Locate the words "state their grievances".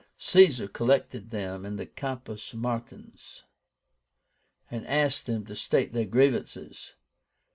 5.55-6.95